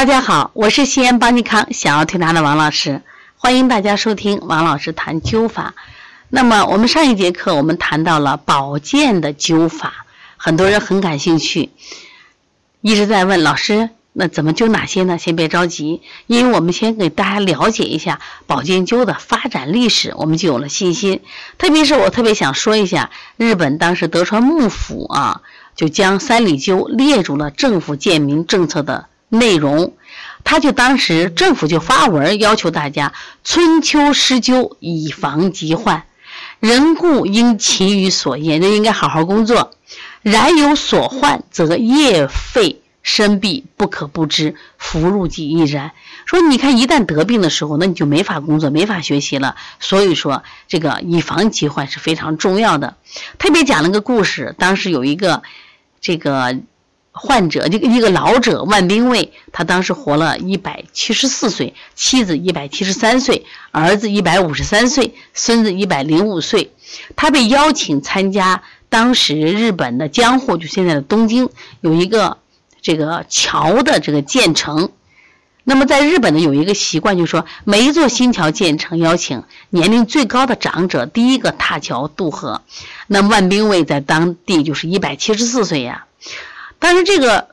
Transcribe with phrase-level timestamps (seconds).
[0.00, 3.02] 大家好，我是西安邦尼康想要推拿的王老师，
[3.36, 5.74] 欢迎大家收听王老师谈灸法。
[6.30, 10.06] 那么我们上一节课我们谈到了保健的灸法，
[10.38, 11.68] 很多人很感兴趣，
[12.80, 15.18] 一直在问老师，那怎么灸哪些呢？
[15.18, 21.20] 先别着急，因为我们先给大家了解一下保健灸的发展历史，我们就有了信心。
[21.58, 25.42] 特别是我特别想说一下，日本当时德川幕府啊，
[25.76, 29.08] 就将三里灸列入了政府健民政策的。
[29.30, 29.94] 内容，
[30.44, 33.14] 他就当时政府就发文要求大家
[33.44, 36.04] 春秋施灸，以防疾患。
[36.58, 39.72] 人故应勤于所业，人应该好好工作。
[40.22, 44.56] 然有所患，则业废身弊，不可不知。
[44.76, 45.92] 福入己亦然。
[46.26, 49.56] 说你看，一旦得病的时候，那你就没法工作，没法学习了。
[49.78, 52.96] 所以说，这个以防疾患是非常重要的。
[53.38, 55.42] 特别讲了个故事，当时有一个
[56.00, 56.58] 这个。
[57.12, 66.72] 患者这个一个老者万兵卫，他当时活了一百七十四岁，妻子一百七十三岁，儿子一百五十三岁，孙子一百零五岁。
[67.16, 71.50] 他被邀请参加当时日本的江户，就现在的东京，
[71.80, 72.38] 有一个
[72.80, 74.90] 这个桥的这个建成。
[75.62, 82.62] 那么在日本呢，有一个习惯，就是说每一座新桥建成，邀请年龄最高的长者第一个踏桥渡河。
[83.08, 86.06] 那万兵卫在当地就是一百七十四岁呀。
[86.80, 87.46] 但是这个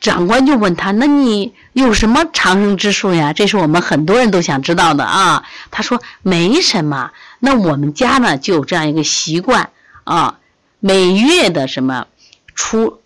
[0.00, 5.44] 长官就问他：“那你有什么长生之术呀？”这是我们很多人都想知道的啊。
[5.70, 7.10] 他说：“没什么。
[7.40, 9.70] 那我们家呢就有这样一个习惯
[10.04, 10.38] 啊，
[10.80, 12.06] 每月的什么
[12.54, 13.00] 初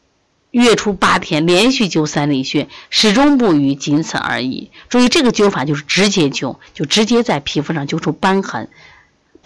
[0.50, 4.70] 月初八天连续灸三里穴，始终不渝，仅此而已。
[4.88, 8.68] 注意这个灸法就是直接灸，就直接在皮肤上灸出瘢痕。”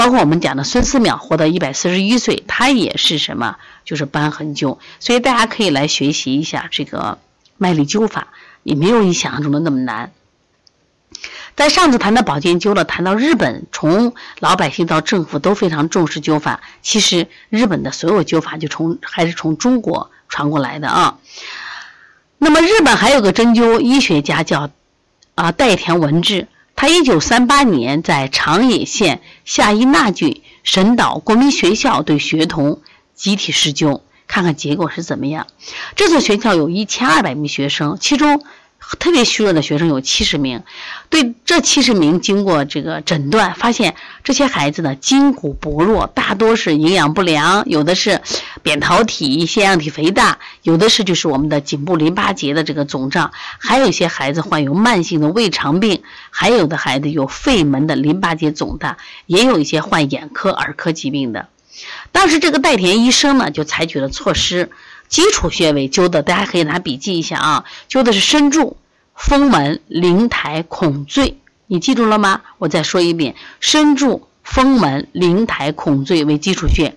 [0.01, 3.59] 包括我们讲的孙思邈活到一百四十一岁，他也是什么？
[3.85, 4.79] 就是瘢痕灸。
[4.99, 7.19] 所以大家可以来学习一下这个
[7.59, 8.29] 麦粒灸法，
[8.63, 10.11] 也没有你想象中的那么难。
[11.55, 16.63] 在上次谈到保健灸了，谈到日本，从老百姓到政府都非常重视灸法。
[16.81, 21.19] 其实日本的所有灸法就从还是从中国传过来的啊。
[22.39, 24.71] 那么日本还有个针灸医学家叫
[25.35, 26.49] 啊代田文治。
[26.81, 32.81] 他一九三八年在长野县下伊那郡神岛国民学校对学童
[33.15, 35.47] 集体施救，看看结果是怎么样。
[35.95, 38.43] 这所学校有一千二百名学生，其中。
[38.99, 40.63] 特别虚弱的学生有七十名，
[41.09, 48.21] 对这七十名经过这个诊断，发现这些孩子呢筋骨薄弱，大多是营养不良，有的是
[48.63, 58.97] 扁桃体腺样体肥大，有的是就是我们的颈部淋巴结的这个肿胀，还有一些孩子患有慢性的胃肠病，还有的孩子有肺门的淋巴结肿大，
[59.27, 61.49] 也有一些患眼科、耳科疾病的。
[62.13, 64.71] 当时这个代田医生呢，就采取了措施。
[65.09, 67.65] 基础穴位灸的，大家可以拿笔记一下啊。
[67.91, 68.77] 灸的是身柱、
[69.17, 72.43] 风门、灵台、孔最，你记住了吗？
[72.59, 76.95] 我再说一遍：身柱、风门、灵台、孔最为基础穴，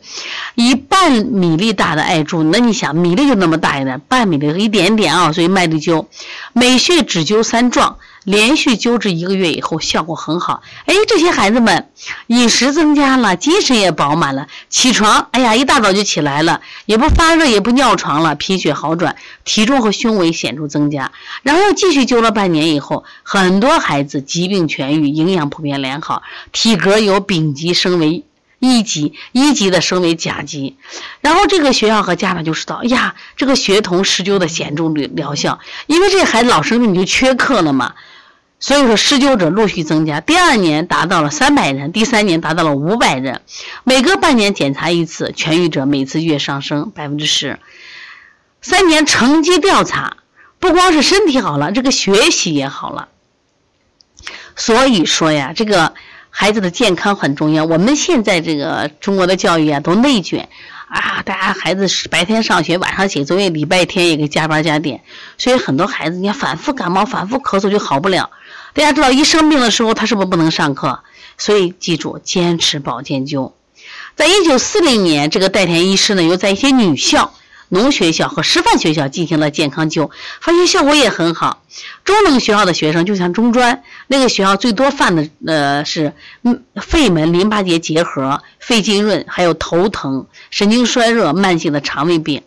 [0.53, 6.05] 以半米粒大的艾柱，那你想米粒就那么大一点，半米粒一点点啊，所以麦粒灸，
[6.53, 7.97] 每穴只灸三壮。
[8.23, 10.61] 连续灸治一个月以后，效果很好。
[10.85, 11.89] 哎，这些孩子们
[12.27, 21.11] 饮食增加了，精神也饱满了，起床，哎呀，一大早就起来了，也不发热，也不尿床了，贫血好转，体重和胸围显著增加。
[21.41, 28.23] 然后又继续灸了半年以后，很多孩子疾病痊愈，营养普遍良好，体格由丙级升为
[28.59, 30.77] 一级，一级的升为甲级。
[31.19, 37.93] 然后这个学校和家长就知道，哎呀，这个学童施灸的显著疗效，因为这孩子老生病，你就缺课了嘛。
[38.63, 40.21] 所以说，施灸者陆续增加。
[40.21, 43.41] 第二年达到了三百人，第三年达到了五百人。
[43.83, 47.59] 每隔半年检查一次，痊愈者每次月上升百分之十。
[48.61, 50.15] 三年成绩调查，
[50.59, 53.09] 不光是身体好了，这个学习也好了。
[54.55, 55.93] 所以说呀，这个
[56.29, 57.65] 孩子的健康很重要。
[57.65, 60.47] 我们现在这个中国的教育啊，都内卷
[60.93, 65.01] 啊，大家孩子是白天上学，晚上写作业，礼拜天也给加班加点，
[65.39, 68.29] 所以很多孩子你要反复感冒、反复咳嗽就好不了。
[68.73, 70.99] 大家知道，一生病的时候，他是不是不能上课？
[71.39, 73.53] 所以记住，坚持保健灸。
[74.15, 77.33] 在一九四零年，这个代田医师呢，又在一些女校、
[77.73, 81.63] 农学校和师范学校进行了健康灸，发现效果也很好。
[82.05, 86.13] 中等学校的学生，就像中专那个学校，最多犯的呃是
[86.75, 92.43] 肺门淋巴结结核、肺浸润，还有头疼、神经衰弱、慢性的肠胃病。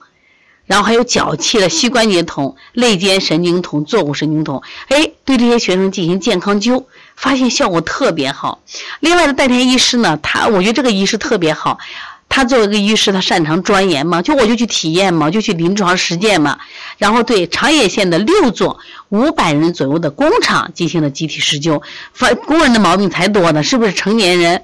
[0.64, 8.60] 然后还有脚气的膝关节痛、肋间神经痛、坐骨神经痛，哎，对这些学生进行健康灸，发现效果特别好。
[8.98, 11.78] 另外的代田医师呢，他我觉得这个医师特别好，
[12.28, 16.58] 他作为一个医师，他擅长钻研嘛，就我就去体验嘛，就去临床实践嘛，
[16.98, 18.78] 然后对长野县的六座
[19.08, 21.82] 五百人左右的工厂进行了集体施救，
[22.12, 24.62] 发工人的毛病才多呢，是不是成年人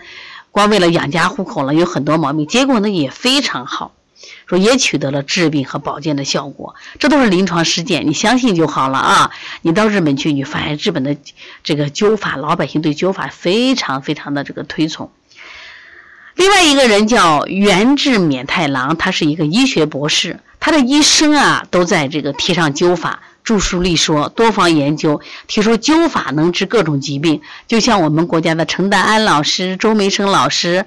[0.50, 3.93] 光为了养家糊口了，有很多毛病，结果呢也非常好，
[4.47, 9.31] 说也取得了治病和保健的效果，这都是临床实践，你相信就好了啊！
[9.62, 11.17] 你到日本去，你发现日本的
[11.65, 15.11] 这个灸法，老百姓对灸法非常非常的这个推崇。
[16.43, 27.43] 另外一个人叫源治免太郎，他是一个医学博士，他的一生啊都在这个提倡灸法，著书立说，多方研究，提出灸法能治各种疾病。
[27.69, 30.85] 就像我们国家的陈丹安老师、周梅生老师，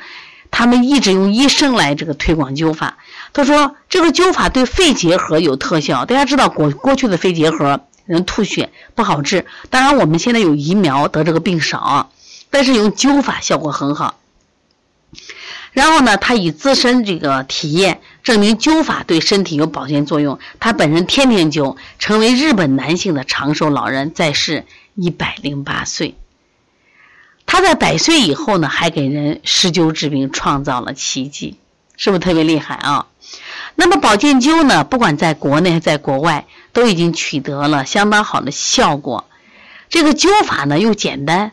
[0.52, 2.98] 他们一直用医生来这个推广灸法。
[3.31, 6.04] 他说这个灸法对肺结核有特效。
[6.04, 12.12] 大家知道过过去的肺结核人吐血不好治，当然我们现在有疫苗得这个病少，
[12.50, 14.16] 但是用灸法效果很好。
[15.75, 20.39] 然后呢，他以自身这个体验证明灸法对身体有保健作用。
[20.62, 24.63] 他本人天天灸，成为日本男性的长寿老人，在世
[24.95, 26.16] 一百零八岁。
[27.45, 31.57] 他在百岁以后呢，还给人施灸治病，创造了奇迹，
[31.98, 33.07] 是不是特别厉害啊？
[33.75, 39.25] 那么保健灸呢，不管在国内还在国外，都已经取得了相当好的效果。
[39.89, 41.51] 这个灸法呢，又简单。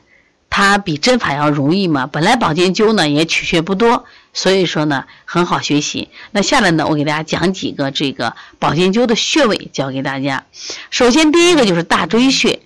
[0.54, 4.04] 它比针法要容易嘛，本来保健灸呢也取穴不多，
[4.34, 6.10] 所以说呢很好学习。
[6.30, 10.44] 那下来呢，我给大家讲几个这个保健灸的穴位，教给大家。
[10.90, 12.60] 首先第一个就是大椎穴，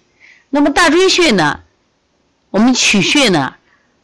[0.50, 1.60] 那么大椎穴呢，
[2.50, 3.54] 我们取穴呢，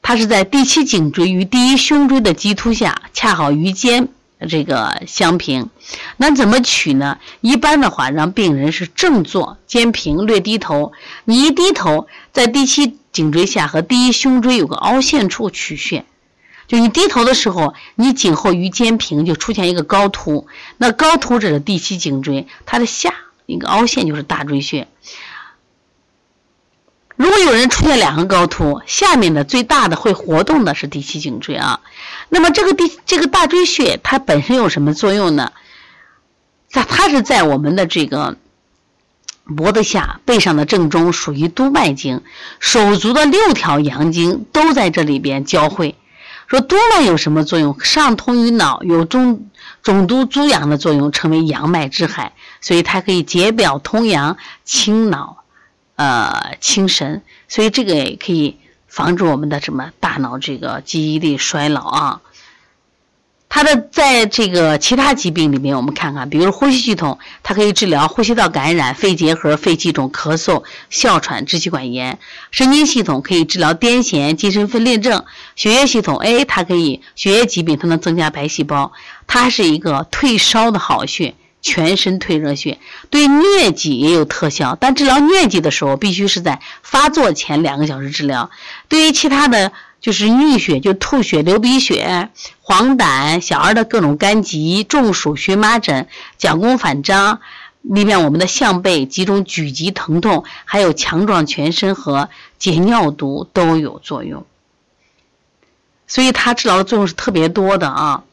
[0.01, 4.11] 它是在第七颈椎与第一胸椎的棘突下，恰好于肩。
[4.49, 5.71] 这个相平，
[6.17, 7.19] 那怎么取呢？
[7.41, 10.93] 一般的话，让病人是正坐，肩平，略低头。
[11.25, 16.05] 你一低头，在第七颈椎下和第一胸椎有个凹陷处取穴。
[16.69, 20.47] 就你低头的时候，你颈后与肩平，就出现一个高凸。
[20.79, 23.13] 那高凸者是第七颈椎，它的下
[23.47, 24.89] 一个凹陷就是大椎穴。
[27.17, 31.81] 如果有人出现两个高凸，下面的最大的会活动的是第七颈椎啊。
[32.29, 35.53] 那么这个第这个大椎穴它本身有什么作用呢？
[36.69, 38.37] 在它是在我们的这个
[39.57, 42.23] 脖子下背上的正中，属于督脉经，
[42.61, 45.97] 手足的六条阳经都在这里边交汇。
[46.47, 47.79] 说督脉有什么作用？
[47.81, 49.51] 上通于脑，有中
[49.83, 55.42] 总督足阳的作用，称为阳脉之海，所以它可以解表通阳、清脑。
[55.97, 58.57] 呃，清神，所以这个也可以
[58.89, 62.21] 防止我们的什么大脑这个记忆力衰老啊。
[63.55, 72.17] 它的在这个其他疾病里面，我们看看，比如呼吸系统，它可以治疗呼吸道感染、肺结核、肺气肿、咳嗽、哮喘、支气管炎；
[72.51, 78.91] 神经系统可以治疗癫痫、精神分裂症；血液系统，哎，它可以血液疾病，它能增加白细胞，
[79.27, 81.35] 它是一个退烧的好穴。
[81.63, 82.79] 全身退热穴
[83.09, 88.51] 对疟疾也有特效，但治疗疟疾的时候必须是在发作前两个小时治疗。
[88.89, 92.31] 对于其他的就是衄血，就吐血、流鼻血、
[92.61, 97.41] 黄疸、小儿的各种肝疾、中暑、荨麻疹、脚弓反张，
[97.83, 102.29] 里面我们的项背几种举急疼痛，还有强壮全身和
[102.59, 104.45] 解尿毒都有作用。
[106.09, 108.25] 所以它治疗的作用是特别多的啊。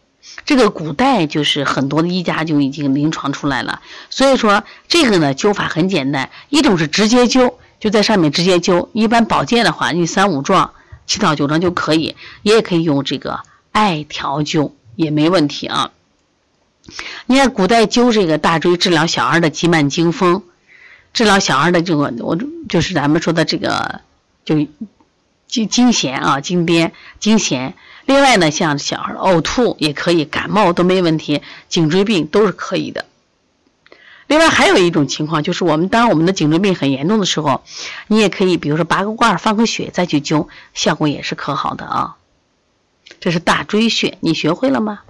[0.45, 8.87] 这个古代就是很多的医家就已经临床出来了，所以说这个呢灸法很简单，一种是直接灸，就在上面直接灸。
[8.93, 10.74] 一般保健的话，你三五壮、
[11.05, 15.91] 七到九壮就可以，也可以用这个艾条灸也没问题啊。
[17.27, 20.41] 你看古代灸这个大椎治疗小儿的急慢惊风，
[21.13, 24.01] 治疗小儿的这个我就是咱们说的这个
[24.43, 24.55] 就
[25.48, 27.74] 惊惊痫啊、惊癫、惊痫。
[28.10, 33.06] 另外呢，像小孩呕吐也可以，感冒都没问题，颈椎病都是可以的。
[34.25, 37.63] 另外还有一种情况，就是我们当我们的颈椎病很严重的时候，
[38.08, 42.16] 你也可以，比如说拔个罐放个血再去灸，效果也是可好的啊。
[43.20, 45.01] 这是大椎穴，你学会了吗？